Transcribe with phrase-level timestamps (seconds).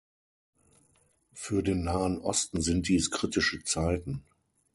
[1.31, 4.23] Für den Nahen Osten sind dies kritische Zeiten.